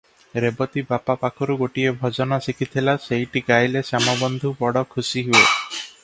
ରେବତୀ 0.43 0.81
ବାପା 0.91 1.15
ପାଖରୁ 1.25 1.57
ଗୋଟିଏ 1.59 1.91
ଭଜନ 1.99 2.39
ଶିଖିଥିଲା 2.45 2.95
ସେଇଟି 3.03 3.43
ଗାଇଲେ 3.51 3.83
ଶ୍ୟାମବନ୍ଧୁ 3.91 4.53
ବଡ଼ 4.63 4.83
ଖୁସି 4.95 5.23
ହୁଏ। 5.29 5.43